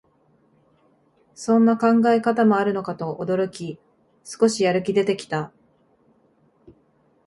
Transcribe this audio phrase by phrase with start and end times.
[1.35, 3.79] そんな考え方もあるのかと驚き、
[4.23, 5.51] 少しやる気出てきた